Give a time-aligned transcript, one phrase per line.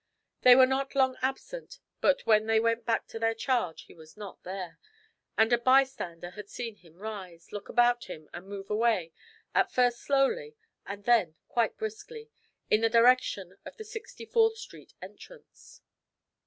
[0.41, 4.17] They were not long absent, but when they went back to their charge he was
[4.17, 4.79] not there,
[5.37, 9.13] and a bystander had seen him rise, look about him, and move away,
[9.53, 10.55] at first slowly
[10.87, 12.31] and then quite briskly,
[12.67, 15.81] in the direction of the Sixty fourth Street entrance.